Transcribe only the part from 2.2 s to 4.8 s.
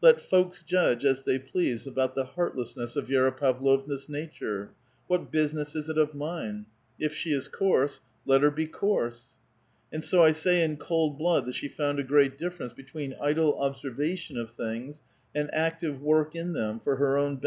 heartlessness of Vi6ra Pavlovna's nature.